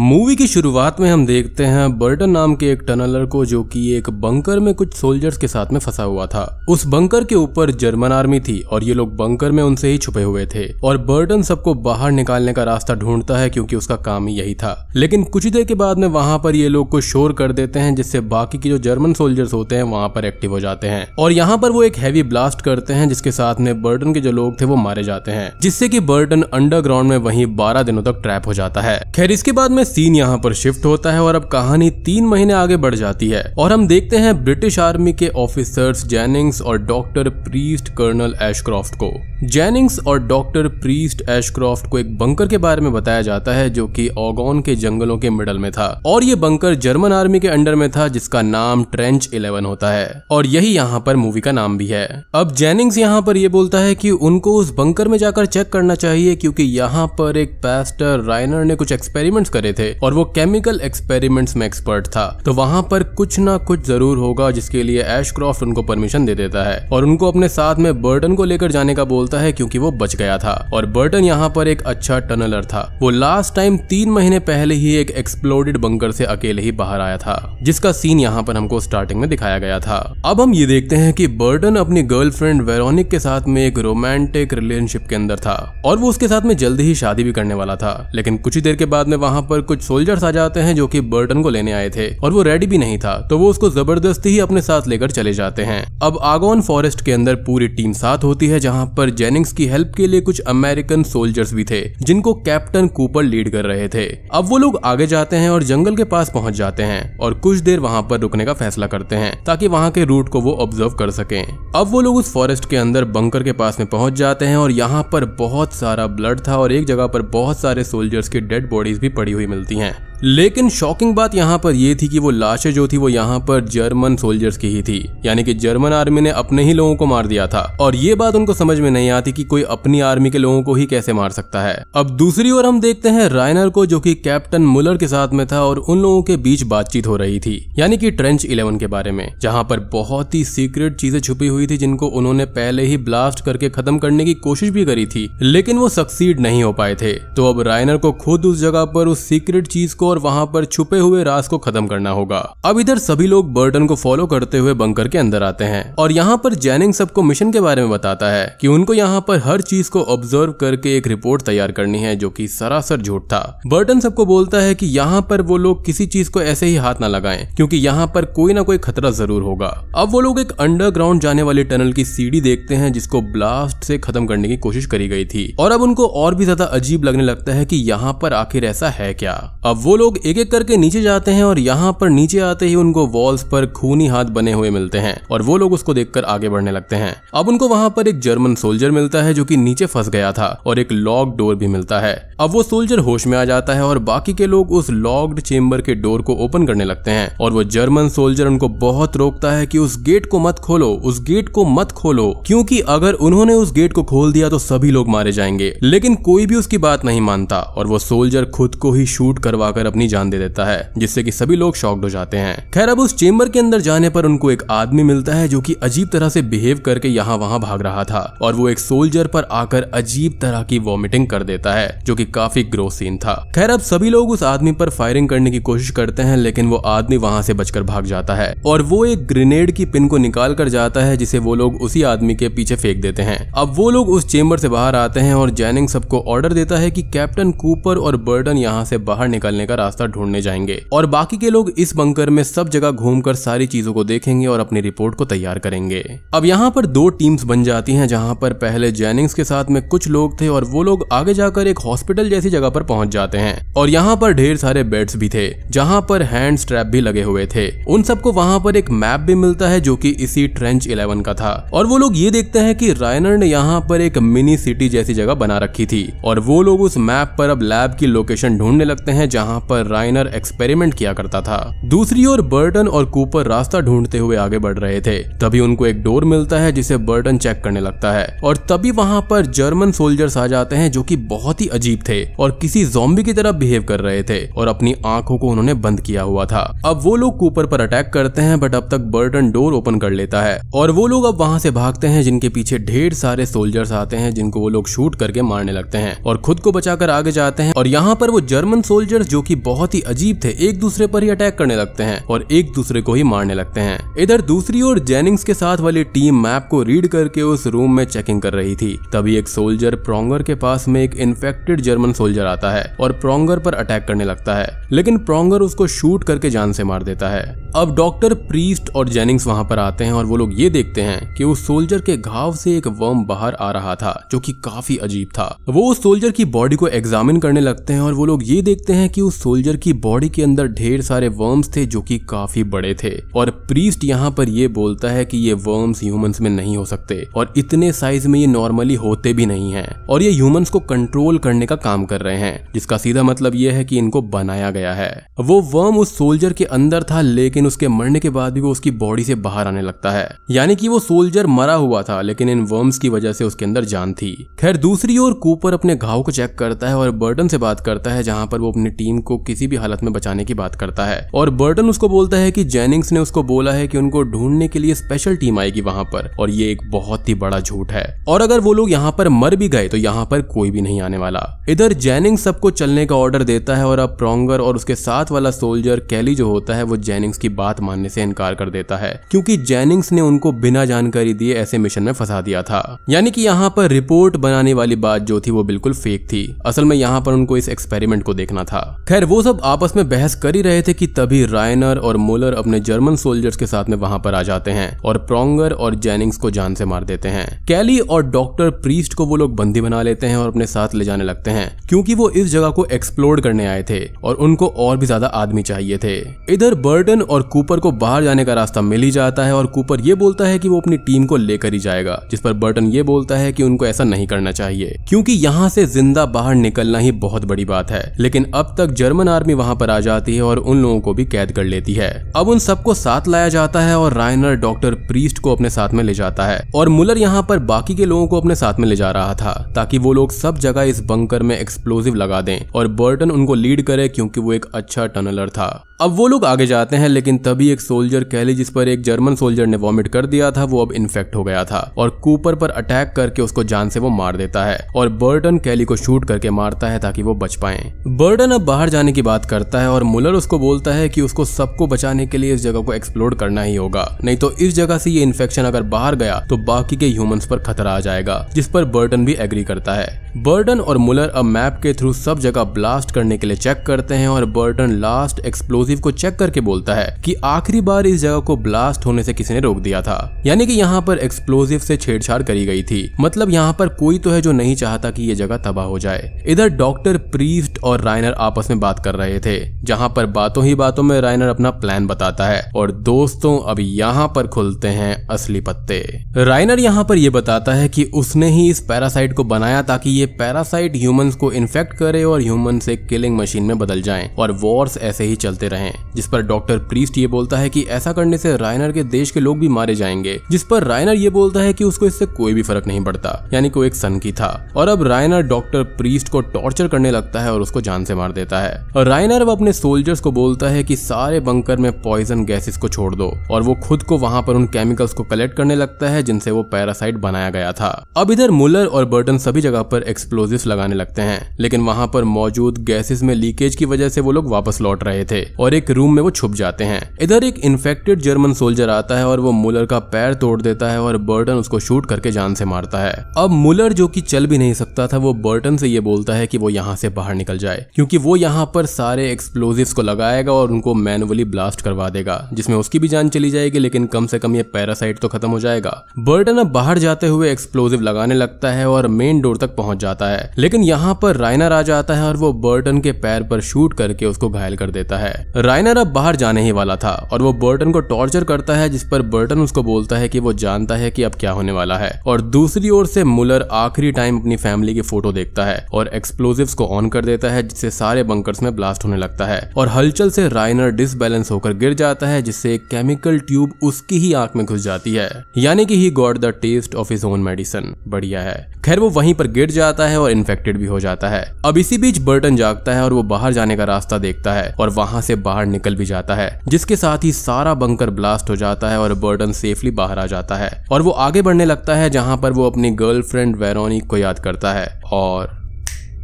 मूवी 0.00 0.36
की 0.36 0.46
शुरुआत 0.46 1.00
में 1.00 1.10
हम 1.10 1.26
देखते 1.26 1.64
हैं 1.64 1.98
बर्टन 1.98 2.30
नाम 2.30 2.54
के 2.54 2.70
एक 2.70 2.82
टनलर 2.88 3.26
को 3.26 3.46
जो 3.46 3.62
कि 3.62 3.92
एक 3.92 4.10
बंकर 4.10 4.58
में 4.58 4.74
कुछ 4.74 4.94
सोल्जर्स 4.94 5.36
के 5.36 5.48
साथ 5.48 5.66
में 5.72 5.80
फंसा 5.80 6.02
हुआ 6.02 6.26
था। 6.26 6.66
उस 6.68 6.86
बंकर 6.86 7.24
के 7.24 7.34
ऊपर 7.34 7.70
जर्मन 7.70 8.12
आर्मी 8.12 8.40
थी 8.40 8.60
और 8.60 8.84
ये 8.84 8.94
लोग 8.94 9.16
बंकर 9.16 9.50
में 9.50 9.62
उनसे 9.62 9.88
ही 9.88 9.98
छुपे 9.98 10.22
हुए 10.22 10.46
थे। 10.46 10.72
और 10.84 10.98
बर्टन 10.98 11.42
सबको 11.42 11.74
बाहर 11.74 12.10
निकालने 12.10 12.52
का 12.52 12.64
रास्ता 12.64 12.94
ढूंढता 12.94 13.38
है 13.38 13.50
क्योंकि 13.50 13.76
उसका 13.76 13.96
काम 13.96 14.26
ही 14.26 14.34
यही 14.34 14.54
था। 14.54 14.92
लेकिन 14.96 15.24
कुछ 15.24 15.44
ही 15.44 15.50
देर 15.50 15.64
के 15.64 15.74
बाद 15.74 15.98
में 15.98 16.08
वहाँ 16.08 16.38
पर 16.38 16.54
ये 16.54 16.68
लोग 16.68 16.88
कुछ 16.88 17.04
शोर 17.04 17.32
कर 17.32 17.52
देते 17.52 17.78
हैं, 17.78 17.94
जिससे 17.94 18.20
बाकी 18.20 18.58
के 18.58 18.68
जो 18.68 18.78
जर्मन 18.78 19.12
सोल्जर्स 19.12 19.52
होते 19.52 19.76
हैं, 19.76 19.82
वहाँ 19.82 20.08
पर 20.08 20.24
एक्टिव 20.24 20.50
हो 20.50 20.60
जाते 20.60 20.86
हैं। 20.86 21.14
और 21.18 21.32
यहाँ 21.32 21.58
पर 21.58 21.70
वो 21.70 21.82
एक 21.82 21.96
हैवी 21.96 22.22
ब्लास्ट 22.22 22.60
करते 22.60 22.92
हैं, 22.92 23.08
जिसके 23.08 23.32
साथ 23.32 23.54
में 23.60 23.82
बर्टन 23.82 24.14
के 24.14 24.20
जो 24.20 24.32
लोग 24.32 24.60
थे 24.60 24.64
वो 24.64 24.76
मारे 24.76 25.02
जाते 25.02 25.30
हैं, 25.30 25.52
जिससे 25.62 25.88
की 25.88 26.00
बर्टन 26.00 26.42
अंडरग्राउंड 26.42 27.10
में 27.10 27.16
वही 27.16 27.46
बारह 27.46 27.82
दिनों 27.82 28.02
तक 28.02 28.22
ट्रैप 28.22 28.46
हो 28.46 28.54
जाता 28.54 28.80
है। 28.80 29.12
खैर, 29.16 29.32
इसके 29.32 29.52
बाद 29.52 29.70
में 29.70 29.84
सीन 29.88 30.14
यहाँ 30.14 30.38
पर 30.38 30.54
शिफ्ट 30.54 30.84
होता 30.84 31.12
है 31.12 31.22
और 31.22 31.34
अब 31.34 31.48
कहानी 31.48 31.90
तीन 32.04 32.26
महीने 32.26 32.52
आगे 32.52 32.76
बढ़ 32.76 32.94
जाती 32.94 33.28
है। 33.28 33.42
और 33.58 33.72
हम 33.72 33.86
देखते 33.88 34.16
हैं 34.16 34.34
ब्रिटिश 34.44 34.78
आर्मी 34.78 35.12
के 35.12 35.28
ऑफिसर्स 35.36 36.06
जेनिंग्स 36.06 36.60
और 36.62 36.78
डॉक्टर 36.78 37.28
प्रीस्ट 37.28 37.88
कर्नल 37.88 38.34
एशक्रॉफ्ट 38.42 38.94
को। 38.94 39.10
जेनिंग्स 39.44 39.98
और 40.00 40.18
डॉक्टर 40.18 40.68
प्रीस्ट 40.78 41.22
एशक्रॉफ्ट 41.30 41.86
को 41.86 41.98
एक 41.98 42.16
बंकर 42.18 42.48
के 42.48 42.58
बारे 42.58 42.80
में 42.80 42.92
बताया 42.92 43.22
जाता 43.22 43.52
है, 43.52 43.68
जो 43.70 43.86
कि 43.88 44.08
ओगोन 44.18 44.60
के 44.62 44.74
जंगलों 44.76 45.18
के 45.18 45.30
मिडल 45.30 45.58
में 45.58 45.70
था। 45.72 45.86
और 46.06 46.24
ये 46.24 46.34
बंकर 46.34 46.74
जर्मन 46.74 47.12
आर्मी 47.12 47.40
के 47.40 47.48
अंडर 47.48 47.74
में 47.74 47.90
था, 47.90 48.08
जिसका 48.08 48.42
नाम 48.42 48.84
ट्रेंच 48.84 49.28
इलेवन 49.34 49.64
होता 49.64 49.90
है। 49.90 50.22
और 50.30 50.46
यही 50.46 50.74
यहाँ 50.74 51.00
पर 51.00 51.16
मूवी 51.16 51.40
का 51.40 51.52
नाम 51.52 51.76
भी 51.78 51.86
है। 51.86 52.06
अब 52.34 52.54
जेनिंग्स 52.54 52.98
यहाँ 52.98 53.22
पर 53.22 53.36
ये 53.36 53.48
बोलता 53.48 53.78
है 53.78 53.94
कि 53.94 54.10
उनको 54.10 54.54
उस 54.54 54.74
बंकर 54.74 55.08
में 55.08 55.18
जाकर 55.18 55.46
चेक 55.46 55.72
करना 55.72 55.94
चाहिए, 55.94 56.34
क्योंकि 56.36 56.62
यहाँ 56.62 57.06
पर 57.18 57.36
एक 57.36 57.54
पैस्टर 57.62 58.20
राइनर 58.20 58.64
ने 58.64 58.74
कुछ 58.74 58.92
एक्सपेरिमेंट्स 58.92 59.50
करे 59.50 59.72
थे 59.78 59.92
और 59.98 60.14
वो 60.14 60.24
केमिकल 60.34 60.80
एक्सपेरिमेंट्स 60.84 61.56
में 61.56 61.66
एक्सपर्ट 61.66 62.06
था। 62.06 62.26
तो 62.44 62.52
वहाँ 62.54 62.82
पर 62.82 63.02
कुछ 63.14 63.38
ना 63.38 63.56
कुछ 63.58 63.86
ज़रूर 63.86 64.18
होगा 64.18 64.50
जिसके 64.50 64.82
लिए 64.82 65.02
एशक्रॉफ्ट 65.10 65.62
उनको 65.62 65.82
परमिशन 65.82 66.26
दे 66.26 66.34
देता 66.34 66.62
है। 66.64 66.78
और 66.92 67.04
उनको 67.04 67.30
अपने 67.30 67.48
साथ 67.48 67.76
में 67.76 68.00
बर्टन 68.02 68.34
को 68.34 68.44
लेकर 68.44 68.72
जाने 68.72 68.94
का 68.94 69.04
बोलता 69.06 69.40
है 69.40 69.52
क्योंकि 69.52 69.78
वो 69.78 69.90
बच 69.92 70.16
गया 70.16 70.38
था। 70.38 70.54
और 70.74 70.86
बर्टन 70.88 71.24
यहाँ 71.24 71.48
पर 71.50 71.68
एक 71.68 71.82
अच्छा 71.84 72.18
टनलर 72.20 72.64
था। 72.64 72.82
वो 73.02 73.10
लास्ट 73.10 73.54
टाइम 73.54 73.76
तीन 73.88 74.10
महीने 74.10 74.38
पहले 74.40 74.74
ही 74.74 74.94
एक 74.96 75.10
एक्सप्लोडेड 75.12 75.76
बंकर 75.78 76.12
से 76.12 76.24
अकेले 76.26 76.62
ही 76.62 76.72
बाहर 76.74 77.00
आया 77.00 77.16
था, 77.18 77.58
जिसका 77.62 77.92
सीन 77.92 78.20
यहाँ 78.20 78.42
पर 78.42 78.56
हमको 78.56 78.80
स्टार्टिंग 78.80 79.20
में 79.20 79.28
दिखाया 79.30 79.58
गया 79.58 79.78
था। 79.80 79.98
अब 80.26 80.40
हम 80.40 80.54
ये 80.54 80.66
देखते 80.66 80.96
हैं 80.96 81.12
कि 81.12 81.26
बर्टन 81.38 81.76
अपनी 81.76 82.02
गर्लफ्रेंड 82.04 82.62
वेरोनिक 82.62 83.10
के 83.10 83.18
साथ 83.18 83.48
में 83.48 83.64
एक 83.66 83.78
रोमांटिक 83.78 84.54
रिलेशनशिप 84.54 85.06
के 85.08 85.16
अंदर 85.16 85.36
था। 85.38 85.56
और 85.86 85.98
वो 85.98 86.08
उसके 86.08 86.28
साथ 86.28 86.42
में 86.42 86.56
जल्दी 86.56 86.82
ही 86.82 86.94
शादी 86.94 87.24
भी 87.24 87.32
करने 87.32 87.54
वाला 87.54 87.76
था। 87.76 88.10
लेकिन 88.14 88.36
कुछ 88.38 88.54
ही 88.54 88.60
देर 88.60 88.76
के 88.76 88.84
बाद 88.86 89.08
में 89.08 89.16
वहाँ 89.18 89.42
पर 89.42 89.60
कुछ 89.68 89.82
सोल्जर्स 89.82 90.24
आ 90.24 90.30
जाते 90.30 90.60
हैं 90.60 90.74
जो 90.76 90.86
कि 90.86 91.00
बर्टन 91.08 91.42
को 91.42 91.50
लेने 91.50 91.72
आए 91.72 91.90
थे, 91.90 92.08
और 92.16 92.32
वो 92.32 92.42
रेडी 92.42 92.66
भी 92.66 92.78
नहीं 92.78 92.98
था 92.98 93.16
तो 93.30 93.38
वो 93.38 93.50
उसको 93.50 93.70
ज़बरदस्ती 93.70 94.28
ही 94.28 94.38
अपने 94.40 94.62
साथ 94.62 94.86
लेकर 94.88 95.10
चले 95.10 95.32
जाते 95.34 95.62
हैं। 95.62 95.82
अब 96.02 96.18
आगोन 96.24 96.60
फॉरेस्ट 96.62 97.04
के 97.04 97.12
अंदर 97.12 97.34
पूरी 97.44 97.68
टीम 97.70 97.92
साथ 97.94 98.24
होती 98.24 98.46
है, 98.46 98.60
जहाँ 98.60 98.86
पर 98.96 99.10
जेनिंग्स 99.12 99.52
की 99.52 99.66
हेल्प 99.66 99.92
के 99.96 100.06
लिए 100.06 100.20
कुछ 100.20 100.40
अमेरिकन 100.40 101.02
सोल्जर्स 101.04 101.52
भी 101.54 101.64
थे, 101.64 101.80
जिनको 102.00 102.34
कैप्टन 102.40 102.86
कूपर 102.88 103.22
लीड 103.24 103.50
कर 103.52 103.64
रहे 103.64 103.88
थे। 103.88 104.06
अब 104.32 104.48
वो 104.48 104.58
लोग 104.58 104.80
आगे 104.84 105.06
जाते 105.06 105.36
हैं 105.36 105.50
और 105.50 105.62
जंगल 105.62 105.96
के 105.96 106.04
पास 106.06 106.30
पहुँच 106.34 106.54
जाते 106.54 106.82
हैं, 106.82 107.18
और 107.18 107.34
कुछ 107.36 107.58
देर 107.60 107.80
वहाँ 107.80 108.02
पर 108.02 108.20
रुकने 108.20 108.44
का 108.44 108.52
फैसला 108.54 108.86
करते 108.86 109.16
हैं, 109.16 109.32
ताकि 109.44 109.68
वहाँ 109.68 109.90
के 109.90 110.04
रूट 110.04 110.28
को 110.28 110.40
वो 110.40 110.52
ऑब्ज़र्व 110.56 110.94
कर 110.94 111.10
सकें। 111.10 111.42
अब 111.74 111.90
वो 111.90 112.00
लोग 112.00 112.16
उस 112.16 112.32
फॉरेस्ट 112.32 112.68
के 112.70 112.76
अंदर 112.76 113.04
बंकर 113.10 113.42
के 113.42 113.52
पास 113.54 113.78
में 113.80 113.88
पहुँच 113.88 114.12
जाते 114.14 114.44
हैं, 114.44 114.56
और 114.56 114.70
यहाँ 114.72 115.02
पर 115.12 115.24
बहुत 115.38 115.74
सारा 115.74 116.06
ब्लड 116.08 116.40
था, 116.48 116.56
और 116.56 116.72
एक 116.72 116.86
जगह 116.86 117.06
पर 117.06 117.22
बहुत 117.30 117.58
सारे 117.58 117.84
सोल्जर्स 117.84 118.28
की 118.28 118.40
डेड 118.42 118.68
बॉडीज 118.70 118.98
भी 118.98 119.08
पड़ी 119.10 119.32
हुई 119.32 119.46
मिलती 119.48 119.76
हैं। 119.76 120.17
लेकिन 120.24 120.68
शॉकिंग 120.68 121.14
बात 121.14 121.34
यहाँ 121.34 121.58
पर 121.58 121.72
यह 121.72 121.94
थी 121.94 122.08
कि 122.08 122.18
वो 122.18 122.30
लाशें 122.30 122.72
जो 122.72 122.86
थी 122.88 122.96
वो 122.96 123.08
यहाँ 123.08 123.38
पर 123.40 123.64
जर्मन 123.64 124.16
सोल्जर्स 124.16 124.56
की 124.56 124.68
ही 124.68 124.82
थी। 124.82 124.98
यानी 125.24 125.44
कि 125.44 125.54
जर्मन 125.54 125.92
आर्मी 125.92 126.20
ने 126.20 126.30
अपने 126.30 126.62
ही 126.62 126.72
लोगों 126.72 126.94
को 126.96 127.06
मार 127.06 127.26
दिया 127.26 127.46
था। 127.46 127.60
और 127.80 127.96
ये 127.96 128.14
बात 128.14 128.34
उनको 128.34 128.54
समझ 128.54 128.78
में 128.80 128.90
नहीं 128.90 129.10
आती 129.10 129.32
कि 129.32 129.44
कोई 129.44 129.62
अपनी 129.62 130.00
आर्मी 130.00 130.30
के 130.30 130.38
लोगों 130.38 130.62
को 130.62 130.74
ही 130.74 130.86
कैसे 130.86 131.12
मार 131.12 131.30
सकता 131.30 131.62
है। 131.62 131.82
अब 131.94 132.10
दूसरी 132.10 132.50
ओर 132.50 132.66
हम 132.66 132.80
देखते 132.80 133.08
हैं 133.08 133.28
राइनर 133.28 133.68
को 133.68 133.84
जो 133.86 134.00
कि 134.00 134.14
कैप्टन 134.14 134.62
मुलर 134.62 134.96
के 134.96 135.08
साथ 135.08 135.28
में 135.28 135.46
था 135.46 135.62
और 135.62 135.78
उन 135.78 135.98
लोगों 135.98 136.22
के 136.22 136.36
बीच 136.38 136.62
बातचीत 136.62 137.06
हो 137.06 137.16
रही 137.16 137.38
थी। 137.40 137.56
यानी 137.78 137.96
कि 137.96 138.10
ट्रेंच 138.10 138.44
इलेवन 138.44 138.78
के 138.78 138.86
बारे 138.86 139.10
में, 139.10 139.32
जहाँ 139.40 139.64
पर 139.64 139.80
बहुत 139.92 140.34
ही 140.34 140.44
सीक्रेट 140.44 140.96
चीज़ें 140.96 141.20
छुपी 141.20 141.46
हुई 141.46 141.66
थी 141.66 141.76
जिनको 141.76 142.06
उन्होंने 142.08 142.44
पहले 142.48 142.84
ही 142.84 142.96
ब्लास्ट 142.98 143.44
करके 143.44 143.68
खत्म 143.68 143.98
करने 143.98 144.24
की 144.24 144.34
कोशिश 144.36 144.70
भी 144.70 144.84
करी 144.84 145.06
थी, 145.06 145.28
लेकिन 145.42 145.78
वो 145.78 145.88
सक्सीड 145.88 146.40
नहीं 146.40 146.62
हो 146.62 146.72
पाए 146.72 146.94
थे। 146.94 147.12
तो 147.36 147.48
अब 147.48 147.60
राइनर 147.60 147.96
को 147.96 148.12
खुद 148.14 148.46
उस 148.46 148.60
जगह 148.60 148.84
पर 148.84 149.08
उस 149.08 149.24
सीक्रेट 149.24 149.66
चीज़ 149.66 149.96
को 149.96 150.06
और 150.08 150.18
वहाँ 150.18 150.44
पर 150.46 150.64
छुपे 150.66 150.98
हुए 150.98 151.22
राज 151.24 151.48
को 151.48 151.58
खत्म 151.58 151.86
करना 151.86 152.10
होगा। 152.10 152.38
अब 152.64 152.78
इधर 152.80 152.98
सभी 153.00 153.26
लोग 153.26 153.52
बर्टन 153.54 153.86
को 153.86 153.96
फॉलो 153.96 154.26
करते 154.26 154.58
हुए 154.58 154.74
बंकर 154.76 155.08
के 155.08 155.18
अंदर 155.18 155.42
आते 155.42 155.64
हैं 155.64 155.94
और 155.94 156.12
यहाँ 156.12 156.36
पर 156.44 156.54
जैनिंग 156.56 156.94
सबको 156.94 157.22
मिशन 157.22 157.52
के 157.52 157.60
बारे 157.60 157.82
में 157.82 157.90
बताता 157.90 158.30
है 158.30 158.56
कि 158.60 158.68
उनको 158.68 158.94
यहाँ 158.94 159.20
पर 159.28 159.38
हर 159.40 159.60
चीज़ 159.62 159.90
को 159.90 160.02
ऑब्ज़र्व 160.08 160.52
करके 160.60 160.96
एक 160.96 161.06
रिपोर्ट 161.08 161.42
तैयार 161.42 161.72
करनी 161.72 161.98
है 161.98 162.14
जो 162.16 162.30
कि 162.30 162.48
सरासर 162.48 163.00
झूठ 163.00 163.22
था। 163.24 163.60
बर्टन 163.66 164.00
सबको 164.00 164.26
बोलता 164.26 164.60
है 164.60 164.74
कि 164.74 164.86
यहाँ 164.88 165.20
पर 165.22 165.42
वो 165.42 165.56
लोग 165.58 165.84
किसी 165.86 166.06
चीज़ 166.08 166.30
को 166.30 166.42
ऐसे 166.42 166.66
ही 166.66 166.76
हाथ 166.76 167.00
ना 167.00 167.08
लगाएँ, 167.08 167.46
क्योंकि 167.56 167.76
यहाँ 167.78 168.06
पर 168.06 168.24
कोई 168.32 168.52
ना 168.52 168.62
कोई 168.62 168.78
खतरा 168.78 169.10
ज़रूर 169.12 169.42
होगा। 169.42 169.68
अब 169.96 170.10
वो 170.10 170.20
लोग 170.20 170.40
एक 170.40 170.52
अंडरग्राउंड 170.60 171.20
जाने 171.20 171.42
वाली 171.42 171.64
टनल 171.64 171.92
की 171.92 172.04
सीढ़ी 172.06 172.40
देखते 172.40 172.74
हैं, 172.74 172.92
जिसको 172.92 173.20
ब्लास्ट 173.22 173.84
से 173.84 173.98
खत्म 173.98 174.26
करने 174.26 174.48
की 174.48 174.56
कोशिश 174.58 174.86
करी 174.86 175.08
गई 175.08 175.24
थी। 175.26 175.54
और 175.60 175.72
अब 175.72 175.82
उनको 175.82 176.06
और 176.16 176.34
भी 176.34 176.44
ज़्यादा 176.44 176.64
अजीब 176.66 177.04
लगने 177.04 177.22
लगता 177.22 177.52
है 177.52 177.64
कि 177.64 177.76
यहाँ 177.78 178.18
पर 178.22 178.32
आखिर 178.34 178.64
ऐसा 178.64 178.88
है 178.90 179.12
क्या? 179.14 179.34
अब 179.64 179.80
वो 179.80 179.96
लोग 179.98 180.18
एक 180.26 180.38
एक 180.38 180.50
करके 180.50 180.76
नीचे 180.76 181.00
जाते 181.02 181.30
हैं 181.30 181.44
और 181.44 181.58
यहाँ 181.58 181.92
पर 182.00 182.10
नीचे 182.10 182.38
आते 182.38 182.66
ही 182.66 182.74
उनको 182.74 183.06
वॉल्स 183.06 183.42
पर 183.42 183.66
खूनी 183.66 184.06
हाथ 184.06 184.24
बने 184.24 184.52
हुए 184.52 184.70
मिलते 184.70 184.98
हैं 184.98 185.20
और 185.30 185.42
वो 185.42 185.56
लोग 185.56 185.72
उसको 185.72 185.94
देखकर 185.94 186.24
आगे 186.24 186.48
बढ़ने 186.48 186.72
लगते 186.72 186.96
हैं। 186.96 187.14
अब 187.34 187.48
उनको 187.48 187.68
वहाँ 187.68 187.90
पर 187.90 188.08
एक 188.08 188.20
जर्मन 188.20 188.54
सोल्जर 188.54 188.90
मिलता 188.90 189.22
है 189.22 189.34
जो 189.34 189.44
कि 189.44 189.56
नीचे 189.56 189.86
फंस 189.86 190.08
गया 190.08 190.32
था 190.32 190.46
और 190.66 190.78
एक 190.78 190.92
लॉक 190.92 191.36
डोर 191.36 191.54
भी 191.54 191.66
मिलता 191.66 191.98
है। 192.00 192.14
अब 192.40 192.50
वो 192.50 192.62
सोल्जर 192.62 192.98
होश 192.98 193.26
में 193.26 193.38
आ 193.38 193.44
जाता 193.44 193.74
है 193.74 193.82
और 193.82 193.98
बाकी 193.98 194.34
के 194.34 194.46
लोग 194.46 194.72
उस 194.72 194.90
लॉक्ड 194.90 195.40
चेम्बर 195.40 195.80
के 195.80 195.94
डोर 195.94 196.22
को 196.22 196.34
ओपन 196.34 196.66
करने 196.66 196.84
लगते 196.84 197.10
हैं 197.10 197.36
और 197.36 197.52
वो 197.52 197.64
जर्मन 197.64 198.08
सोल्जर 198.08 198.46
उनको 198.46 198.68
बहुत 198.68 199.16
रोकता 199.16 199.52
है 199.52 199.66
कि 199.66 199.78
उस 199.78 200.02
गेट 200.02 200.26
को 200.26 200.38
मत 200.38 200.58
खोलो, 200.58 200.90
उस 201.04 201.22
गेट 201.22 201.48
को 201.48 201.64
मत 201.64 201.92
खोलो, 201.92 202.42
क्योंकि 202.46 202.80
अगर 202.80 203.12
उन्होंने 203.12 203.54
उस 203.54 203.72
गेट 203.72 203.92
को 203.92 204.02
खोल 204.02 204.32
दिया 204.32 204.48
तो 204.48 204.58
सभी 204.58 204.90
लोग 204.90 205.08
मारे 205.08 205.32
जाएँगे। 205.32 205.78
लेकिन 205.82 206.14
कोई 206.14 206.46
भी 206.46 206.54
उसकी 206.54 206.78
बात 206.78 207.04
नहीं 207.04 207.20
मानता 207.20 207.60
और 207.60 207.86
वो 207.86 207.98
सोल्जर 207.98 208.44
खुद 208.44 208.74
को 208.74 208.92
ही 208.92 209.06
शूट 209.06 209.38
करवा 209.38 209.70
कर 209.70 209.86
अपनी 209.88 210.08
जान 210.08 210.30
दे 210.30 210.38
देता 210.38 210.64
है, 210.64 210.90
जिससे 210.98 211.22
कि 211.22 211.32
सभी 211.32 211.56
लोग 211.56 211.76
शॉक्ड 211.76 212.04
हो 212.04 212.10
जाते 212.10 212.36
हैं। 212.36 212.70
खैर, 212.70 212.88
अब 212.88 213.00
उस 213.00 213.16
चेम्बर 213.16 213.48
के 213.48 213.58
अंदर 213.58 213.80
जाने 213.80 214.10
पर 214.10 214.26
उनको 214.26 214.50
एक 214.50 214.62
आदमी 214.70 215.02
मिलता 215.02 215.34
है 215.34 215.48
जो 215.48 215.60
कि 215.60 215.74
अजीब 215.82 216.08
तरह 216.08 216.28
से 216.28 216.42
बिहेव 216.44 216.78
करके 216.78 217.08
यहाँ 217.08 217.36
वहाँ 217.36 217.60
भाग 217.60 217.82
रहा 217.82 218.04
था, 218.04 218.20
और 218.42 218.54
वो 218.54 218.68
एक 218.68 218.78
सोल्जर 218.78 219.26
पर 219.26 219.46
आकर 219.52 219.82
अजीब 219.94 220.38
तरह 220.42 220.62
की 220.62 220.78
वॉमिटिंग 220.80 221.26
कर 221.26 221.42
देता 221.42 221.74
है, 221.74 221.98
जो 222.04 222.14
कि 222.14 222.24
काफ़ी 222.24 222.62
ग्रोथ 222.64 222.90
सीन 222.90 223.16
था। 223.18 223.34
खैर, 223.54 223.70
अब 223.70 223.80
सभी 223.80 224.10
लोग 224.10 224.30
उस 224.30 224.42
आदमी 224.42 224.72
पर 224.72 224.90
फायरिंग 224.90 225.28
करने 225.28 225.50
की 225.50 225.58
कोशिश 225.60 225.90
करते 225.90 226.22
हैं, 226.22 226.36
लेकिन 226.36 226.68
वो 226.68 226.76
आदमी 226.76 227.16
वहाँ 227.16 227.42
से 227.42 227.54
बचकर 227.54 227.82
भाग 227.82 228.04
जाता 228.04 228.34
है, 228.34 228.52
और 228.66 228.82
वो 228.82 229.04
एक 229.04 229.26
ग्रेनेड 229.26 229.72
की 229.72 229.84
पिन 229.86 230.08
को 230.08 230.18
निकाल 230.18 230.54
कर 230.54 230.68
जाता 230.68 231.00
है, 231.00 231.16
जिसे 231.16 231.38
वो 231.38 231.54
लोग 231.54 231.82
उसी 231.82 232.02
आदमी 232.02 232.34
के 232.34 232.48
पीछे 232.48 232.76
फेंक 232.76 233.00
देते 233.02 233.22
हैं। 233.22 233.38
अब 233.52 233.72
वो 233.76 233.90
लोग 233.90 234.08
उस 234.08 234.26
चेम्बर 234.28 234.58
से 234.58 234.68
बाहर 234.68 234.96
आते 234.96 235.20
हैं, 235.20 235.34
और 235.34 235.50
जैनिंग 235.52 235.88
सबको 235.88 236.20
ऑर्डर 236.28 236.52
देता 236.52 236.76
है 236.76 236.90
कि 236.90 237.02
कैप्टन 237.02 237.52
कूपर 237.52 237.98
और 237.98 238.16
बर्टन 238.22 238.56
यहाँ 238.56 238.84
से 238.84 238.98
बाहर 238.98 239.28
निकलने 239.28 239.66
का 239.66 239.74
रास्ता 239.78 240.06
ढूँढने 240.06 240.42
जाएँगे। 240.42 240.82
और 240.92 241.06
बाकी 241.08 241.36
के 241.36 241.50
लोग 241.50 241.72
इस 241.78 241.94
बंकर 241.96 242.30
में 242.30 242.42
सब 242.44 242.68
जगह 242.68 242.90
घूमकर 242.90 243.34
सारी 243.36 243.66
चीज़ों 243.66 243.92
को 243.92 244.04
देखेंगे 244.04 244.46
और 244.46 244.60
अपनी 244.60 244.80
रिपोर्ट 244.80 245.14
को 245.14 245.24
तैयार 245.24 245.58
करेंगे। 245.58 246.02
अब 246.34 246.44
यहाँ 246.44 246.70
पर 246.70 246.86
दो 246.88 247.08
टीम्स 247.10 247.44
बन 247.44 247.62
जाती 247.64 247.92
हैं 247.92 248.06
जहाँ 248.08 248.34
पर 248.34 248.52
पहले 248.58 248.90
जेनिंग्स 248.92 249.34
के 249.34 249.44
साथ 249.44 249.70
में 249.70 249.86
कुछ 249.88 250.08
लोग 250.08 250.40
थे 250.40 250.48
और 250.48 250.64
वो 250.64 250.82
लोग 250.82 251.06
आगे 251.12 251.34
जाकर 251.34 251.66
एक 251.66 251.78
हॉस्पिटल 251.78 252.30
जैसी 252.30 252.50
जगह 252.50 252.68
पर 252.68 252.82
पहुँच 252.84 253.08
जाते 253.08 253.38
हैं। 253.38 253.72
और 253.74 253.88
यहाँ 253.88 254.16
पर 254.16 254.32
ढेर 254.32 254.56
सारे 254.56 254.82
बेड्स 254.84 255.16
भी 255.16 255.28
थे, 255.28 255.48
जहाँ 255.70 256.00
पर 256.08 256.22
हैंड 256.22 256.58
स्ट्रैप 256.58 256.86
भी 256.86 257.00
लगे 257.00 257.22
हुए 257.22 257.46
थे। 257.46 257.66
उन 257.84 258.02
सबको 258.02 258.32
वहाँ 258.32 258.60
पर 258.60 258.76
एक 258.76 258.90
मैप 258.90 259.20
भी 259.20 259.34
मिलता 259.34 259.68
है 259.68 259.80
जो 259.80 259.96
कि 259.96 260.10
इसी 260.18 260.46
ट्रेंच 260.48 260.86
इलेवन 260.88 261.20
का 261.20 261.34
था। 261.34 261.70
और 261.72 261.86
वो 261.86 261.98
लोग 261.98 262.16
ये 262.16 262.30
देखते 262.30 262.58
हैं 262.58 262.74
कि 262.74 262.92
रायनर 262.92 263.36
ने 263.38 263.46
यहाँ 263.46 263.80
पर 263.80 264.00
एक 264.00 264.18
मिनी 264.18 264.56
सिटी 264.56 264.88
जैसी 264.88 265.14
जगह 265.14 265.34
बना 265.34 265.58
रखी 265.58 265.86
थी। 265.86 266.02
और 266.24 266.40
वो 266.40 266.60
लोग 266.62 266.80
उस 266.80 266.96
मैप 266.98 267.34
पर 267.38 267.48
अब 267.48 267.62
लैब 267.62 267.94
की 267.94 268.06
लोकेशन 268.06 268.58
ढूँढने 268.58 268.84
लगते 268.84 269.12
हैं 269.12 269.28
जहाँ 269.28 269.58
पर 269.68 269.86
रायनर 269.86 270.26
एक्सपेरिमेंट 270.34 270.94
किया 270.94 271.12
करता 271.12 271.40
था। 271.40 271.80
दूसरी 271.84 272.24
ओर 272.26 272.40
बर्टन 272.40 272.88
और 272.88 273.04
कूपर 273.04 273.46
रास्ता 273.46 273.80
ढूंढते 273.80 274.18
हुए 274.18 274.36
आगे 274.36 274.58
बढ़ 274.58 274.78
रहे 274.78 275.00
थे। 275.00 275.18
तभी 275.18 275.60
उनको 275.60 275.86
एक 275.86 276.02
डोर 276.02 276.24
मिलता 276.24 276.58
है 276.58 276.72
जिसे 276.72 276.96
बर्टन 276.96 277.38
चेक 277.38 277.64
करने 277.64 277.80
लगता 277.80 278.12
है। 278.12 278.40
और 278.44 278.56
तभी 278.56 278.90
वहाँ 278.90 279.26
पर 279.30 279.46
जर्मन 279.46 279.92
सोल्जर्स 279.92 280.36
आ 280.36 280.46
जाते 280.46 280.76
हैं 280.76 280.90
जो 280.90 281.02
कि 281.02 281.16
बहुत 281.16 281.60
ही 281.60 281.66
अजीब 281.66 282.00
थे 282.08 282.34
और 282.34 282.58
किसी 282.62 282.84
जोम्बी 282.84 283.22
की 283.22 283.32
तरह 283.32 283.52
बिहेव 283.52 283.82
कर 283.82 284.00
रहे 284.00 284.22
थे 284.22 284.50
और 284.50 284.68
अपनी 284.68 284.94
आँखों 285.06 285.38
को 285.38 285.48
उन्होंने 285.48 285.74
बंद 285.74 286.00
किया 286.00 286.22
हुआ 286.22 286.44
था। 286.44 286.80
अब 286.86 287.00
वो 287.02 287.16
लोग 287.16 287.38
कूपर 287.38 287.66
पर 287.66 287.80
अटैक 287.80 288.10
करते 288.14 288.42
हैं 288.42 288.60
बट 288.60 288.74
अब 288.74 288.88
तक 288.90 288.98
बर्टन 288.98 289.50
डोर 289.50 289.72
ओपन 289.72 289.98
कर 289.98 290.10
लेता 290.10 290.42
है। 290.42 290.60
और 290.74 290.90
वो 290.90 291.06
लोग 291.06 291.24
अब 291.24 291.38
वहाँ 291.38 291.58
से 291.58 291.70
भागते 291.70 292.06
हैं, 292.06 292.22
जिनके 292.22 292.48
पीछे 292.48 292.78
ढेर 292.78 293.14
सारे 293.14 293.46
सोल्जर्स 293.46 293.92
आते 293.92 294.16
हैं, 294.16 294.34
जिनको 294.34 294.60
वो 294.60 294.68
लोग 294.68 294.88
शूट 294.88 295.14
करके 295.14 295.42
मारने 295.42 295.72
लगते 295.72 295.98
हैं। 295.98 296.22
और 296.22 296.38
खुद 296.38 296.60
को 296.60 296.72
बचाकर 296.72 297.10
आगे 297.10 297.32
जाते 297.32 297.62
हैं। 297.62 297.74
और 297.74 297.86
यहाँ 297.86 298.16
पर 298.16 298.30
वो 298.30 298.40
जर्मन 298.40 298.82
सोल्जर्स 298.82 299.28
जो 299.28 299.42
कि 299.42 299.54
बहुत 299.58 299.94
ही 299.94 300.00
अजीब 300.00 300.40
थे, 300.44 300.48
एक 300.68 300.80
दूसरे 300.80 301.06
पर 301.06 301.22
ही 301.22 301.28
अटैक 301.28 301.58
करने 301.58 301.76
लगते 301.76 302.02
हैं 302.02 302.24
और 302.24 302.46
एक 302.52 302.72
दूसरे 302.74 303.02
को 303.02 303.14
ही 303.14 303.22
मारने 303.22 303.54
लगते 303.54 303.80
हैं। 303.80 304.16
इधर 304.18 304.40
दूसरी 304.40 304.82
ओर 304.82 304.98
जेनिंग्स 304.98 305.44
के 305.44 305.54
साथ 305.54 305.78
वाली 305.78 306.04
टीम 306.04 306.42
मैप 306.42 306.68
को 306.70 306.82
रीड 306.82 307.08
करके 307.08 307.42
उस 307.42 307.66
रूम 307.66 307.96
में 307.96 308.04
चेकिंग 308.04 308.42
कर 308.42 308.52
रही 308.52 308.76
थी। 308.76 308.98
तभी 309.12 309.36
एक 309.36 309.48
सोल्जर 309.48 309.94
प्रोंगर 309.94 310.42
के 310.42 310.54
पास 310.54 310.88
में 310.88 311.02
एक 311.02 311.16
इन्फेक्टेड 311.16 311.80
जर्मन 311.80 312.12
सोल्जर 312.12 312.46
आता 312.46 312.70
है 312.70 312.96
और 313.00 313.12
प्रोंगर 313.12 313.58
पर 313.58 313.74
अटैक 313.74 314.04
करने 314.08 314.24
लगता 314.24 314.54
है। 314.54 314.88
लेकिन 314.92 315.18
प्रोंगर 315.18 315.60
उसको 315.60 315.86
शूट 315.86 316.24
करके 316.24 316.50
जान 316.50 316.72
से 316.72 316.84
मार 316.84 317.02
देता 317.02 317.28
है। 317.28 317.70
अब 317.76 317.94
डॉक्टर 317.96 318.34
प्रीस्ट 318.34 318.90
और 318.90 319.08
जेनिंग्स 319.08 319.46
वहाँ 319.46 319.64
पर 319.64 319.78
आते 319.78 320.04
हैं 320.04 320.12
और 320.12 320.24
वो 320.24 320.36
लोग 320.36 320.60
ये 320.60 320.70
देखते 320.70 321.02
हैं 321.02 321.34
कि 321.34 321.44
उस 321.44 321.66
सोल्जर 321.66 322.00
के 322.00 322.16
घाव 322.16 322.54
से 322.56 322.76
एक 322.76 322.86
वर्म 322.86 323.24
बाहर 323.24 323.54
आ 323.54 323.70
रहा 323.70 323.94
था, 323.94 324.28
जो 324.32 324.38
कि 324.38 324.52
काफ़ी 324.52 324.96
अजीब 324.96 325.28
था। 325.28 325.56
वो 325.68 325.90
उस 325.90 326.02
सोल्जर 326.02 326.30
की 326.30 326.44
बॉडी 326.44 326.76
को 326.76 326.88
एग्जामिन 326.88 327.38
करने 327.38 327.60
लगते 327.60 327.92
हैं 327.92 328.00
और 328.00 328.14
वो 328.14 328.26
लोग 328.26 328.42
ये 328.44 328.62
देखते 328.62 328.92
हैं 328.92 329.08
कि 329.10 329.20
उस 329.20 329.42
सोल्जर 329.48 329.76
की 329.76 329.92
बॉडी 329.92 330.28
के 330.28 330.42
अंदर 330.42 330.66
ढेर 330.66 331.02
सारे 331.02 331.28
वर्म्स 331.28 331.76
थे 331.76 331.86
जो 331.86 332.00
कि 332.00 332.18
काफ़ी 332.18 332.64
बड़े 332.64 332.96
थे। 333.04 333.20
और 333.36 333.50
प्रीस्ट 333.50 334.04
यहाँ 334.04 334.30
पर 334.30 334.48
ये 334.48 334.68
बोलता 334.68 335.08
है 335.08 335.24
कि 335.24 335.38
ये 335.38 335.52
वर्म्स 335.52 336.02
ह्यूमंस 336.02 336.40
में 336.40 336.50
नहीं 336.50 336.76
हो 336.76 336.84
सकते। 336.84 337.26
और 337.36 337.54
इतने 337.56 337.92
साइज़ 337.92 338.28
में 338.28 338.40
ये 338.40 338.46
नॉर्मली 338.46 338.94
होते 338.94 339.32
भी 339.32 339.46
नहीं 339.46 339.72
है। 339.72 339.94
और 340.10 340.22
ये 340.22 340.30
ह्यूमंस 340.30 340.70
को 340.70 340.80
कंट्रोल 340.80 341.38
करने 341.38 341.66
का 341.66 341.76
काम 341.76 342.04
कर 342.04 342.20
रहे 342.20 342.36
हैं, 342.36 342.68
जिसका 342.74 342.96
सीधा 342.96 343.22
मतलब 343.22 343.52
ये 343.54 343.70
है 343.70 343.84
कि 343.84 343.98
इनको 343.98 344.22
बनाया 344.22 344.70
गया 344.70 344.92
है। 344.92 345.26
वो 345.40 345.60
वर्म 345.60 345.96
उस 345.96 346.18
सोल्जर 346.18 346.52
के 346.52 346.64
अंदर 346.64 347.02
था, 347.02 347.20
लेकिन 347.20 347.66
उसके 347.66 347.88
मरने 347.88 348.20
के 348.20 348.30
बाद 348.30 348.52
भी 348.52 348.60
वो 348.60 348.70
उसकी 348.70 348.90
बॉडी 348.90 349.24
से 349.24 349.34
बाहर 349.34 349.66
आने 349.66 349.82
लगता 349.82 350.10
है। 350.10 350.28
यानी 350.50 350.76
कि 350.76 350.88
वो 350.88 350.98
सोल्जर 350.98 351.46
मरा 351.46 351.74
हुआ 351.74 352.02
था, 352.02 352.22
लेकिन 352.22 352.48
इन 352.48 352.60
वर्म्स 352.60 352.98
की 352.98 353.08
वजह 353.08 353.32
से 353.32 353.44
उसके 353.44 353.64
अंदर 353.64 353.84
जान 353.84 354.12
थी। 354.12 354.46
खैर, 354.60 354.76
दूसरी 354.76 355.18
ओर 355.18 355.32
कूपर 355.32 355.72
अपने 355.72 355.96
घाव 355.96 356.22
को 356.22 356.32
चेक 356.32 356.58
करता 356.58 356.88
है 356.88 356.98
और 356.98 357.10
बर्टन 357.10 357.48
से 357.48 357.58
बात 357.58 357.80
करता 357.80 358.10
है, 358.10 358.22
जहाँ 358.22 358.46
पर 358.46 358.58
वो 358.58 358.70
अपनी 358.70 358.90
टीम 358.90 359.18
को 359.28 359.38
किसी 359.40 359.66
भी 359.66 359.76
हालत 359.76 360.02
में 360.02 360.12
बचाने 360.12 360.44
की 360.44 360.54
बात 360.54 360.74
करता 360.74 361.06
है। 361.06 361.28
और 361.34 361.50
बर्टन 361.52 361.88
उसको 361.88 362.08
बोलता 362.08 362.36
है 362.36 362.50
कि 362.50 362.64
जेनिंग्स 362.66 363.12
ने 363.12 363.20
उसको 363.20 363.42
बोला 363.44 363.72
है 363.72 363.86
कि 363.88 363.98
उनको 363.98 364.22
ढूँढने 364.24 364.68
के 364.68 364.78
लिए 364.78 364.94
स्पेशल 364.94 365.36
टीम 365.36 365.58
आएगी 365.58 365.80
वहाँ 365.80 366.04
पर, 366.04 366.30
और 366.40 366.50
ये 366.50 366.70
एक 366.72 366.82
बहुत 366.90 367.28
ही 367.28 367.34
बड़ा 367.36 367.60
झूठ 367.60 367.92
है। 367.92 368.04
और 368.28 368.42
अगर 368.42 368.60
वो 368.60 368.72
लोग 368.72 368.90
यहाँ 368.90 369.12
पर 369.12 369.28
मर 369.30 369.56
भी 369.56 369.68
गए 369.68 369.88
तो 369.88 369.96
यहाँ 369.96 370.24
पर 370.26 370.42
कोई 370.48 370.70
भी 370.70 370.80
नहीं 370.80 371.00
आने 371.00 371.18
वाला। 371.18 371.42
इधर 371.68 371.92
जेनिंग्स 371.94 372.44
सबको 372.44 372.70
चलने 372.72 373.06
का 373.06 373.16
ऑर्डर 373.16 373.42
देता 373.44 373.76
है, 373.76 373.86
और 373.86 373.98
अब 373.98 374.16
प्रोंगर 374.18 374.60
और 374.60 374.76
उसके 374.76 374.94
साथ 374.96 375.30
वाला 375.30 375.50
सोल्जर 375.50 376.00
कैली 376.00 376.34
जो 376.34 376.48
होता 376.48 376.74
है, 376.74 376.82
वो 376.82 376.96
जेनिंग्स 376.98 377.38
की 377.38 377.48
बात 377.50 377.80
मानने 377.80 378.08
से 378.08 378.22
इनकार 378.22 378.54
कर 378.54 378.70
देता 378.70 378.96
है, 378.96 379.10
क्योंकि 379.30 379.56
जेनिंग्स 379.58 380.12
ने 380.12 380.20
उनको 380.20 380.52
बिना 380.54 380.84
जानकारी 380.84 381.34
दिए 381.34 381.54
ऐसे 381.54 381.78
मिशन 381.78 382.02
में 382.02 382.12
फंसा 382.12 382.40
दिया 382.40 382.62
था। 382.62 382.98
यानी 383.10 383.30
कि 383.30 383.42
यहाँ 383.42 383.72
पर 383.76 383.88
रिपोर्ट 383.88 384.36
बनाने 384.38 384.74
वाली 384.74 384.96
बात 384.98 385.22
जो 385.22 385.40
थी, 385.40 385.50
वो 385.50 385.64
बिल्कुल 385.64 385.92
फेक 385.94 386.26
थी। 386.26 386.42
असल 386.66 386.84
में 386.84 386.96
यहाँ 386.96 387.20
पर 387.20 387.32
उनको 387.32 387.56
इस 387.56 387.68
एक्सपेरिमेंट 387.68 388.22
को 388.22 388.34
देखना 388.34 388.64
था। 388.64 388.80
खैर 389.08 389.17
वो 389.24 389.42
सब 389.42 389.60
आपस 389.64 389.92
में 389.96 390.08
बहस 390.08 390.34
कर 390.34 390.56
ही 390.56 390.62
रहे 390.62 390.82
थे 390.82 390.92
कि 390.94 391.06
तभी 391.08 391.44
रायनर 391.46 391.98
और 391.98 392.16
मोलर 392.18 392.54
अपने 392.54 392.80
जर्मन 392.80 393.16
सोल्जर्स 393.16 393.56
के 393.56 393.66
साथ 393.66 393.84
में 393.84 393.96
वहाँ 393.98 394.18
पर 394.18 394.34
आ 394.34 394.42
जाते 394.42 394.70
हैं 394.70 394.98
और 395.00 395.18
प्रोंगर 395.18 395.72
और 395.72 395.94
जेनिंग्स 395.96 396.36
को 396.36 396.50
जान 396.50 396.74
से 396.74 396.84
मार 396.84 397.04
देते 397.04 397.28
हैं। 397.28 397.46
कैली 397.68 397.98
और 398.00 398.22
डॉक्टर 398.28 398.70
प्रीस्ट 398.78 399.14
को 399.14 399.26
वो 399.26 399.36
लोग 399.36 399.54
बंदी 399.56 399.80
बना 399.80 400.02
लेते 400.02 400.26
हैं 400.26 400.36
और 400.36 400.48
अपने 400.48 400.66
साथ 400.66 400.94
ले 400.94 401.04
जाने 401.04 401.24
लगते 401.24 401.50
हैं, 401.50 401.70
क्योंकि 401.88 402.14
वो 402.14 402.28
इस 402.30 402.46
जगह 402.48 402.70
को 402.70 402.84
एक्सप्लोर 402.86 403.40
करने 403.40 403.66
आए 403.66 403.82
थे 403.82 404.00
और 404.14 404.34
उनको 404.36 404.66
और 404.78 404.96
भी 404.96 405.06
ज़्यादा 405.06 405.26
आदमी 405.28 405.62
चाहिए 405.62 405.98
थे। 405.98 406.16
इधर 406.50 406.74
बर्टन 406.80 407.22
और 407.22 407.42
कूपर 407.48 407.80
को 407.80 407.92
बाहर 407.94 408.24
जाने 408.24 408.44
का 408.44 408.54
रास्ता 408.54 408.80
मिल 408.82 409.02
ही 409.02 409.10
जाता 409.10 409.44
है 409.44 409.54
और 409.54 409.66
कूपर 409.68 410.00
ये 410.00 410.14
बोलता 410.16 410.44
है 410.44 410.58
कि 410.58 410.68
वो 410.68 410.80
अपनी 410.80 410.96
टीम 410.98 411.26
को 411.26 411.36
लेकर 411.38 411.72
ही 411.72 411.78
जाएगा, 411.80 412.20
जिस 412.30 412.40
पर 412.40 412.52
बर्टन 412.54 412.86
ये 412.88 413.02
बोलता 413.04 413.36
है 413.36 413.52
कि 413.52 413.62
उनको 413.62 413.86
ऐसा 413.86 414.04
नहीं 414.04 414.26
करना 414.26 414.52
चाहिए, 414.52 414.96
क्योंकि 415.08 415.32
यहाँ 415.34 415.68
से 415.68 415.86
ज़िंदा 415.88 416.24
बाहर 416.28 416.54
निकलना 416.56 416.98
ही 416.98 417.12
बहुत 417.18 417.44
बड़ी 417.44 417.64
बात 417.64 417.90
है। 417.90 418.12
लेकिन 418.18 418.50
अब 418.54 418.74
तक 418.78 418.90
जर्मन 419.08 419.28
आर्मी 419.28 419.54
वहाँ 419.54 419.74
पर 419.76 419.90
आ 419.90 419.98
जाती 420.00 420.34
है 420.36 420.42
और 420.42 420.58
उन 420.60 420.82
लोगों 420.82 421.00
को 421.00 421.12
भी 421.14 421.24
कैद 421.26 421.52
कर 421.52 421.64
लेती 421.64 421.92
है। 421.94 422.10
अब 422.36 422.48
उन 422.48 422.58
सबको 422.58 422.94
साथ 422.94 423.28
लाया 423.28 423.48
जाता 423.48 423.80
है 423.80 423.98
और 423.98 424.14
रायनर 424.14 424.56
डॉक्टर 424.58 424.94
प्रीस्ट 425.08 425.38
को 425.38 425.52
अपने 425.52 425.70
साथ 425.70 425.94
में 425.94 426.04
ले 426.04 426.14
जाता 426.14 426.46
है 426.46 426.60
और 426.74 426.88
मुलर 426.88 427.18
यहाँ 427.18 427.42
पर 427.48 427.58
बाकी 427.68 427.94
के 427.94 428.04
लोगों 428.04 428.26
को 428.26 428.40
अपने 428.40 428.54
साथ 428.54 428.80
में 428.80 428.88
ले 428.88 428.96
जा 428.96 429.10
रहा 429.10 429.34
था, 429.34 429.72
ताकि 429.76 429.98
वो 429.98 430.12
लोग 430.12 430.32
सब 430.32 430.58
जगह 430.58 430.82
इस 430.84 431.00
बंकर 431.00 431.42
में 431.42 431.58
एक्सप्लोजिव 431.58 432.14
लगा 432.14 432.40
दें 432.40 432.58
और 432.70 432.88
बर्टन 432.88 433.30
उनको 433.30 433.54
लीड 433.54 433.82
करे 433.82 434.08
क्योंकि 434.08 434.40
वो 434.40 434.52
एक 434.52 434.66
अच्छा 434.74 435.06
टनलर 435.06 435.48
था। 435.48 435.84
अब 436.00 436.10
वो 436.10 436.26
लोग 436.26 436.44
आगे 436.44 436.66
जाते 436.66 436.96
हैं, 436.96 437.08
लेकिन 437.08 437.38
तभी 437.38 437.68
एक 437.70 437.80
सोल्जर 437.80 438.24
कैली, 438.24 438.54
जिस 438.54 438.68
पर 438.70 438.88
एक 438.88 439.00
जर्मन 439.02 439.34
सोल्जर 439.36 439.66
ने 439.66 439.76
वॉमिट 439.76 440.08
कर 440.08 440.26
दिया 440.26 440.50
था, 440.50 440.64
वो 440.64 440.84
अब 440.84 440.92
इन्फेक्ट 440.92 441.34
हो 441.36 441.42
गया 441.44 441.64
था 441.64 441.80
और 441.98 442.10
कूपर 442.24 442.54
पर 442.54 442.70
अटैक 442.70 443.12
करके 443.16 443.42
उसको 443.42 443.64
जान 443.64 443.88
से 443.88 444.00
वो 444.00 444.08
मार 444.08 444.36
देता 444.36 444.64
है 444.64 444.86
और 444.96 445.08
बर्टन 445.14 445.58
कैली 445.58 445.84
को 445.84 445.96
शूट 445.96 446.24
करके 446.24 446.50
मारता 446.50 446.88
है 446.88 446.98
ताकि 446.98 447.22
वो 447.22 447.34
बच 447.34 447.56
पाए। 447.56 447.92
बर्टन 448.08 448.50
अब 448.50 448.64
बाहर 448.64 448.88
जाने 448.88 449.12
की 449.12 449.22
बात 449.22 449.44
करता 449.44 449.80
है 449.80 449.90
और 449.90 450.02
मुलर 450.04 450.32
उसको 450.32 450.58
बोलता 450.58 450.92
है 450.92 451.08
कि 451.08 451.20
उसको 451.20 451.44
सबको 451.44 451.86
बचाने 451.86 452.26
के 452.26 452.38
लिए 452.38 452.54
इस 452.54 452.62
जगह 452.62 452.82
को 452.82 452.92
एक्सप्लोर 452.92 453.34
करना 453.34 453.62
ही 453.62 453.74
होगा, 453.76 454.06
नहीं 454.24 454.36
तो 454.36 454.50
इस 454.52 454.74
जगह 454.74 454.98
से 454.98 455.10
ये 455.10 455.22
इन्फेक्शन 455.22 455.64
अगर 455.64 455.82
बाहर 455.88 456.14
गया 456.14 456.38
तो 456.48 456.56
बाकी 456.64 456.96
के 456.96 457.08
ह्यूमंस 457.08 457.46
पर 457.46 457.58
खतरा 457.64 457.92
आ 457.92 458.00
जाएगा, 458.00 458.48
जिस 458.54 458.68
पर 458.68 458.84
बर्टन 458.86 459.24
भी 459.24 459.34
एग्री 459.40 459.64
करता 459.64 459.94
है। 459.94 460.32
बर्टन 460.38 460.80
और 460.80 460.98
मुलर 460.98 461.28
अब 461.28 461.44
मैप 461.46 461.80
के 461.82 461.92
थ्रू 461.94 462.12
सब 462.12 462.38
जगह 462.38 462.64
ब्लास्ट 462.64 463.10
करने 463.10 463.38
के 463.38 463.46
लिए 463.46 463.56
चेक 463.58 463.82
करते 463.86 464.14
हैं 464.14 464.28
और 464.28 464.44
बर्टन 464.52 464.90
लास्ट 465.00 465.44
एक्सप्लोजिव 465.88 466.00
को 466.02 466.10
चेक 466.12 466.38
करके 466.38 466.60
बोलता 466.60 466.94
है 466.94 467.20
कि 467.24 467.34
आखिरी 467.44 467.80
बार 467.80 468.06
इस 468.06 468.20
जगह 468.20 468.38
को 468.40 468.56
ब्लास्ट 468.58 469.06
होने 469.06 469.22
से 469.24 469.34
किसी 469.34 469.54
ने 469.54 469.60
रोक 469.60 469.78
दिया 469.80 470.00
था। 470.02 470.42
यानी 470.46 470.66
कि 470.66 470.72
यहाँ 470.72 471.00
पर 471.02 471.18
एक्सप्लोजिव 471.18 471.78
से 471.80 471.96
छेड़छाड़ 471.96 472.42
करी 472.42 472.64
गई 472.66 472.82
थी। 472.82 473.00
मतलब 473.20 473.50
यहाँ 473.50 473.72
पर 473.78 473.88
कोई 473.94 474.18
तो 474.18 474.30
है 474.30 474.40
जो 474.42 474.52
नहीं 474.52 474.74
चाहता 474.76 475.10
कि 475.10 475.22
ये 475.22 475.34
जगह 475.34 475.56
तबाह 475.64 475.84
हो 475.86 475.98
जाए। 475.98 476.42
इधर 476.48 476.68
डॉक्टर 476.70 477.16
प्रीस्ट 477.28 477.78
और 477.80 478.00
राइनर 478.00 478.32
आपस 478.40 478.70
में 478.70 478.80
बात 478.80 479.02
कर 479.04 479.14
रहे 479.14 479.38
थे, 479.40 479.58
जहाँ 479.82 480.08
पर 480.16 480.26
बातों 480.28 480.64
ही 480.64 480.74
बातों 480.74 481.02
में 481.02 481.20
राइनर 481.20 481.48
अपना 481.48 481.70
प्लान 481.78 482.06
बताता 482.06 482.46
है 482.46 482.60
और 482.76 482.92
दोस्तों 483.02 483.58
अब 483.70 483.80
यहाँ 483.80 484.26
पर 484.36 484.46
खुलते 484.48 484.88
हैं 484.90 485.14
असली 485.28 485.60
पत्ते। 485.60 486.00
राइनर 486.38 486.80
यहाँ 486.80 487.04
पर 487.04 487.16
ये 487.16 487.30
बताता 487.30 487.74
है 487.74 487.88
कि 487.88 488.04
उसने 488.14 488.48
ही 488.50 488.68
इस 488.70 488.80
पैरासाइट 488.88 489.32
को 489.32 489.44
बनाया 489.46 489.82
ताकि 489.84 490.10
ये 490.10 490.26
पैरासाइट 490.38 490.96
ह्यूमंस 490.96 491.34
को 491.36 491.52
इन्फेक्ट 491.54 491.96
करे 491.98 492.24
और 492.24 492.40
ह्यूमन 492.40 492.78
से 492.80 492.96
किलिंग 492.98 493.36
मशीन 493.38 493.64
में 493.64 493.78
बदल 493.78 494.02
जाए 494.02 494.30
और 494.38 494.52
वॉर्स 494.58 494.96
ऐसे 494.98 495.24
ही 495.24 495.36
चलते 495.38 495.68
रहें। 495.68 495.77
जिस 496.14 496.26
पर 496.26 496.42
डॉक्टर 496.42 496.78
प्रीस्ट 496.78 497.18
ये 497.18 497.26
बोलता 497.26 497.56
है 497.56 497.68
कि 497.68 497.82
ऐसा 497.82 498.12
करने 498.12 498.38
से 498.38 498.56
रायनर 498.56 498.92
के 498.92 499.02
देश 499.04 499.30
के 499.30 499.40
लोग 499.40 499.58
भी 499.58 499.68
मारे 499.68 499.94
जाएँगे, 499.94 500.40
जिस 500.50 500.62
पर 500.62 500.84
रायनर 500.84 501.14
ये 501.14 501.30
बोलता 501.30 501.60
है 501.60 501.72
कि 501.72 501.84
उसको 501.84 502.06
इससे 502.06 502.26
कोई 502.26 502.54
भी 502.54 502.62
फ़र्क 502.62 502.86
नहीं 502.86 503.04
पड़ता, 503.04 503.48
यानी 503.54 503.70
को 503.70 503.84
एक 503.84 503.94
सन 503.94 504.18
की 504.18 504.32
था। 504.32 504.48
और 504.76 504.88
अब 504.88 505.02
रायनर 505.02 505.42
डॉक्टर 505.42 505.82
प्रीस्ट 505.98 506.28
को 506.28 506.40
टॉर्चर 506.40 506.88
करने 506.88 507.10
लगता 507.10 507.40
है 507.40 507.52
और 507.52 507.60
उसको 507.60 507.80
जान 507.80 508.04
से 508.04 508.14
मार 508.14 508.32
देता 508.32 508.60
है। 508.60 508.86
और 508.96 509.06
रायनर 509.06 509.40
अब 509.40 509.50
अपने 509.50 509.72
सोल्जर्स 509.72 510.20
को 510.20 510.32
बोलता 510.32 510.68
है 510.68 510.84
कि 510.84 510.96
सारे 510.96 511.40
बंकर 511.40 511.76
में 511.76 511.90
पॉइजन 512.02 512.44
गैसेस 512.44 512.76
को 512.76 512.88
छोड़ 512.88 513.14
दो, 513.14 513.32
और 513.50 513.62
वो 513.62 513.74
खुद 513.74 514.02
को 514.02 514.18
वहाँ 514.18 514.42
पर 514.42 514.54
उन 514.54 514.66
केमिकल्स 514.66 515.12
को 515.12 515.22
कलेक्ट 515.22 515.56
करने 515.56 515.74
लगता 515.74 516.08
है, 516.08 516.22
जिनसे 516.22 516.50
वो 516.50 516.62
पैरासाइट 516.62 517.16
बनाया 517.16 517.50
गया 517.50 517.72
था। 517.72 517.88
अब 518.16 518.30
इधर 518.30 518.50
मुलर 518.50 518.86
और 518.86 519.04
बर्टन 519.04 519.38
सभी 519.38 519.60
जगह 519.60 519.82
पर 519.82 520.02
एक्सप्लोजिव 520.02 520.60
लगाने 520.66 520.94
लगते 520.94 521.22
हैं, 521.22 521.56
लेकिन 521.60 521.80
वहाँ 521.80 522.06
पर 522.06 522.24
मौजूद 522.24 522.78
गैसेस 522.78 523.22
में 523.22 523.34
लीकेज 523.34 523.74
की 523.76 523.84
वजह 523.84 524.08
से 524.08 524.20
वो 524.20 524.32
लोग 524.32 524.48
वापस 524.48 524.80
लौट 524.80 525.04
रहे 525.04 525.24
थे, 525.24 525.42
और 525.54 525.67
एक 525.74 525.90
रूम 525.90 526.14
में 526.14 526.22
वो 526.22 526.30
छुप 526.30 526.54
जाते 526.54 526.84
हैं। 526.84 527.00
इधर 527.22 527.44
एक 527.44 527.58
इन्फेक्टेड 527.60 528.20
जर्मन 528.20 528.52
सोल्जर 528.54 528.90
आता 528.90 529.16
है 529.18 529.26
और 529.26 529.40
वो 529.40 529.52
मुलर 529.52 529.86
का 529.86 529.98
पैर 530.08 530.34
तोड़ 530.36 530.60
देता 530.62 530.90
है 530.90 531.00
और 531.02 531.16
बर्टन 531.28 531.52
उसको 531.54 531.80
शूट 531.80 532.06
करके 532.06 532.30
जान 532.30 532.54
से 532.54 532.64
मारता 532.64 532.98
है। 532.98 533.12
अब 533.38 533.50
मुलर 533.52 533.92
जो 533.92 534.06
कि 534.08 534.20
चल 534.22 534.46
भी 534.46 534.58
नहीं 534.58 534.74
सकता 534.74 535.06
था, 535.06 535.16
वो 535.18 535.32
बर्टन 535.36 535.76
से 535.76 535.88
ये 535.88 536.00
बोलता 536.00 536.34
है 536.34 536.46
कि 536.46 536.58
वो 536.58 536.70
यहाँ 536.70 536.94
से 536.96 537.08
बाहर 537.10 537.34
निकल 537.34 537.58
जाए, 537.58 537.84
क्योंकि 537.94 538.16
वो 538.18 538.36
यहाँ 538.36 538.70
पर 538.74 538.86
सारे 538.88 539.30
एक्सप्लोजिव्स 539.32 539.92
को 539.92 540.02
लगाएगा 540.02 540.52
और 540.52 540.70
उनको 540.70 540.94
मैनुअली 540.96 541.44
ब्लास्ट 541.46 541.80
करवा 541.80 542.08
देगा, 542.10 542.38
जिसमें 542.52 542.76
उसकी 542.76 542.98
भी 542.98 543.08
जान 543.08 543.28
चली 543.28 543.50
जाएगी, 543.50 543.78
लेकिन 543.78 544.06
कम 544.08 544.26
से 544.26 544.38
कम 544.38 544.56
ये 544.56 544.62
पैरासाइट 544.68 545.18
तो 545.18 545.28
खत्म 545.28 545.50
हो 545.50 545.60
जाएगा। 545.60 545.90
बर्टन 546.20 546.58
अब 546.58 546.72
बाहर 546.72 546.98
जाते 546.98 547.26
हुए 547.26 547.50
एक्सप्लोजिव 547.52 548.00
लगाने 548.00 548.34
लगता 548.34 548.70
है 548.70 548.88
और 548.88 549.06
मेन 549.08 549.40
डोर 549.40 549.56
तक 549.56 549.74
पहुँच 549.76 549.98
जाता 549.98 550.28
है, 550.28 550.50
लेकिन 550.58 550.82
यहाँ 550.84 551.18
पर 551.22 551.36
राइनर 551.36 551.72
आ 551.72 551.80
जाता 551.84 552.14
है 552.14 552.24
और 552.24 552.36
वो 552.36 552.52
बर्टन 552.60 553.00
के 553.00 553.12
पैर 553.18 553.42
पर 553.42 553.60
शूट 553.62 553.94
करके 553.94 554.26
उसको 554.26 554.48
घायल 554.48 554.76
कर 554.76 554.90
देता 554.90 555.18
है। 555.18 555.32
राइनर 555.58 555.98
अब 555.98 556.06
बाहर 556.06 556.36
जाने 556.36 556.62
ही 556.62 556.72
वाला 556.72 556.96
था 556.96 557.28
और 557.32 557.42
वो 557.42 557.52
बर्टन 557.52 557.92
को 557.92 558.00
टॉर्चर 558.00 558.44
करता 558.44 558.74
है, 558.74 558.88
जिस 558.88 559.04
पर 559.08 559.22
बर्टन 559.22 559.58
उसको 559.58 559.82
बोलता 559.82 560.16
है 560.16 560.28
कि 560.28 560.40
वो 560.40 560.52
जानता 560.52 560.94
है 560.94 561.10
कि 561.10 561.22
अब 561.22 561.32
क्या 561.34 561.50
होने 561.50 561.72
वाला 561.72 561.96
है। 561.98 562.20
और 562.26 562.40
दूसरी 562.40 562.90
ओर 562.90 563.06
से 563.06 563.24
मुलर 563.24 563.68
आखिरी 563.72 564.12
टाइम 564.12 564.40
अपनी 564.40 564.56
फैमिली 564.56 564.94
की 564.94 565.00
फ़ोटो 565.00 565.32
देखता 565.32 565.64
है 565.64 565.86
और 565.92 566.08
एक्सप्लोजिव्स 566.08 566.74
को 566.74 566.86
ऑन 566.86 567.08
कर 567.08 567.24
देता 567.24 567.48
है, 567.48 567.62
जिससे 567.62 567.90
सारे 567.90 568.22
बंकर्स 568.22 568.62
में 568.62 568.76
ब्लास्ट 568.76 569.04
होने 569.04 569.16
लगता 569.16 569.44
है। 569.44 569.70
और 569.76 569.88
हलचल 569.88 570.30
से 570.30 570.48
राइनर 570.48 570.90
डिसबैलेंस 570.90 571.50
होकर 571.50 571.72
गिर 571.72 571.94
जाता 571.94 572.26
है, 572.26 572.42
जिससे 572.42 572.74
एक 572.74 572.88
केमिकल 572.88 573.38
ट्यूब 573.38 573.72
उसकी 573.82 574.18
ही 574.18 574.32
आँख 574.32 574.56
में 574.56 574.66
घुस 574.66 574.80
जाती 574.80 575.14
है। 575.14 575.44
यानी 575.56 575.86
कि 575.86 575.96
he 575.96 576.10
got 576.10 576.38
the 576.38 576.44
taste 576.44 576.94
of 576.94 577.12
his 577.12 577.24
own 577.24 577.40
medicine 577.40 577.94
बढ़िया 578.08 578.40
है। 578.40 578.72
खैर, 578.84 579.00
वो 579.00 579.10
वहीं 579.10 579.34
पर 579.34 579.46
गिर 579.46 579.70
जाता 579.70 580.06
है 580.06 580.20
और 580.20 580.30
इन्फेक्टेड 580.30 580.78
भी 580.78 580.86
हो 580.86 581.00
जाता 581.00 581.28
है। 581.28 581.54
अब 581.64 581.78
इसी 581.78 581.98
बीच 581.98 582.18
बर्टन 582.18 582.56
जागता 582.56 582.94
है 582.94 583.04
और 583.04 583.12
वो 583.12 583.22
बाहर 583.22 583.52
जाने 583.52 583.76
का 583.76 583.84
रास्ता 583.84 584.18
देखता 584.18 584.52
है 584.52 584.74
और 584.80 584.90
वहाँ 584.90 585.20
से 585.20 585.36
बाहर 585.48 585.66
निकल 585.66 585.96
भी 585.96 586.04
जाता 586.04 586.34
है, 586.34 586.48
जिसके 586.68 586.96
साथ 586.96 587.24
ही 587.24 587.32
सारा 587.32 587.74
बंकर 587.76 588.10
ब्लास्ट 588.10 588.50
हो 588.50 588.56
जाता 588.56 588.90
है 588.90 589.00
और 589.00 589.14
बर्डन 589.18 589.52
सेफली 589.52 589.90
बाहर 589.90 590.18
आ 590.18 590.26
जाता 590.26 590.56
है। 590.56 590.70
और 590.92 591.02
वो 591.02 591.10
आगे 591.10 591.42
बढ़ने 591.42 591.64
लगता 591.64 591.94
है, 591.94 592.10
जहाँ 592.10 592.36
पर 592.36 592.52
वो 592.52 592.70
अपनी 592.70 592.90
गर्लफ्रेंड 592.96 593.56
वेरोनिक 593.56 594.06
को 594.06 594.16
याद 594.16 594.38
करता 594.38 594.72
है 594.72 595.00
और 595.12 595.56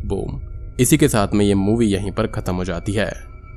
बूम 0.05 0.41
इसी 0.81 0.97
के 0.99 1.09
साथ 1.09 1.35
में 1.35 1.45
ये 1.45 1.55
मूवी 1.55 1.87
यहीं 1.87 2.11
पर 2.13 2.27
खत्म 2.27 2.55
हो 2.55 2.65
जाती 2.65 2.93
है। 2.93 3.13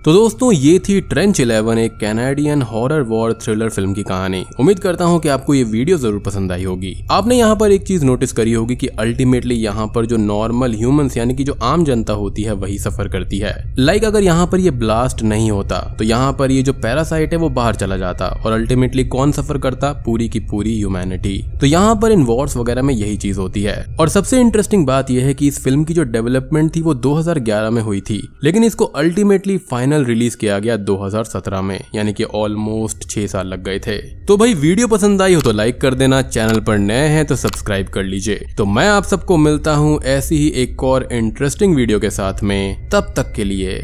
तो 0.06 0.14
दोस्तों, 0.14 0.52
ये 0.54 0.80
थी 0.80 1.00
ट्रेंच 1.02 1.40
इलेवन 1.40 1.78
एक 1.78 1.96
Canadian 2.00 2.62
horror 2.62 3.02
war 3.02 3.34
thriller 3.34 3.70
film 3.70 3.94
की 3.94 4.04
कहानी। 4.04 4.44
उम्मीद 4.60 4.80
करता 4.80 5.06
हूँ 5.06 5.20
कि 5.20 5.30
आपको 5.30 5.54
ये 5.54 5.64
वीडियो 5.64 5.98
ज़रूर 5.98 6.20
पसंद 6.20 6.52
आई 6.52 6.64
होगी। 6.64 6.94
आपने 7.12 7.38
यहाँ 7.38 7.56
पर 7.56 7.72
एक 7.72 7.86
चीज़ 7.88 8.06
नोटिस 8.06 8.32
करी 8.32 8.54
होगी 8.54 8.76
कि 8.76 8.88
अल्टीमेटली 9.00 9.56
यहाँ 9.56 9.88
पर 9.96 10.06
जो 10.06 10.18
नॉर्मल 10.18 10.74
ह्यूमंस 10.74 11.18
यानी 11.18 11.34
कि 11.36 11.44
जो 11.44 11.58
आम 11.64 11.84
जनता 11.86 12.14
होती 12.14 12.44
है, 12.44 12.54
वही 12.54 12.78
सफ़र 12.80 13.08
करती 13.08 13.40
है। 13.40 13.54
लाइक 13.80 14.04
अगर 14.06 14.24
यहाँ 14.24 14.46
पर 14.48 14.60
ये 14.60 14.72
ब्लास्ट 14.74 15.24
नहीं 15.24 15.50
होता 15.52 15.80
तो 15.98 16.04
यहाँ 16.04 16.32
पर 16.34 16.52
ये 16.52 16.62
जो 16.64 16.74
पैरासाइट 16.76 17.34
है, 17.34 17.40
वो 17.40 17.50
बाहर 17.50 17.76
चला 17.76 17.98
जाता, 17.98 18.28
और 18.28 18.52
अल्टीमेटली 18.52 19.04
कौन 19.06 19.32
सफ़र 19.32 19.58
करता? 19.58 19.92
पूरी 20.06 20.30
की 20.30 20.40
पूरी 20.42 20.78
ह्यूमैनिटी 20.78 21.38
तो 21.60 21.66
यहाँ 21.66 21.96
पर 22.02 22.12
इन 22.12 22.24
वॉर्स 22.24 22.58
वगैरह 22.58 22.82
में 22.82 22.94
यही 22.94 23.18
चीज़ 23.18 23.40
होती 23.40 23.64
है। 23.64 23.76
और 24.00 24.10
सबसे 24.10 24.40
इंटरेस्टिंग 24.42 24.86
बात 24.88 25.12
यह 25.12 25.26
है 25.26 25.34
कि 25.34 25.48
इस 25.48 25.64
फ़िल्म 25.64 25.84
की 25.84 25.94
जो 25.94 26.04
डेवलपमेंट 26.06 26.76
थी, 26.76 26.82
वो 26.82 26.94
2011 26.96 27.70
में 27.70 27.82
हुई 27.82 28.02
थी। 28.02 28.22
लेकिन 28.44 28.64
इसको 28.64 28.86
अल्टीमेटली 28.86 29.58
फाइनल 29.68 29.87
फाइनल 29.88 30.06
रिलीज़ 30.06 30.36
किया 30.38 30.58
गया 30.60 30.76
2017 30.78 31.62
में, 31.62 31.80
यानी 31.96 32.14
कि 32.14 32.24
ऑलमोस्ट 32.36 33.10
छह 33.10 33.28
साल 33.28 33.48
लग 33.48 33.64
गए 33.64 33.80
थे। 33.80 33.98
तो 34.26 34.38
भाई, 34.38 34.54
वीडियो 34.56 34.88
पसंद 34.88 35.22
आई 35.22 35.34
हो 35.34 35.42
तो 35.42 35.52
लाइक 35.52 35.80
कर 35.82 35.94
देना 35.94 36.22
चैनल 36.22 36.60
पर 36.60 36.78
नए 36.78 37.08
हैं 37.08 37.26
तो 37.26 37.36
सब्सक्राइब 37.36 37.88
कर 37.88 38.04
लीजिए। 38.04 38.48
तो 38.58 38.66
मैं 38.66 38.88
आप 38.90 39.04
सबको 39.04 39.38
मिलता 39.38 39.76
हूँ 39.76 40.00
ऐसी 40.08 40.38
ही 40.38 40.50
एक 40.64 40.84
और 40.84 41.08
इंटरेस्टिंग 41.12 41.76
वीडियो 41.76 42.00
के 42.00 42.10
साथ 42.10 42.44
में, 42.44 42.90
तब 42.90 43.14
तक 43.18 43.32
के 43.36 43.44
लिए 43.44 43.80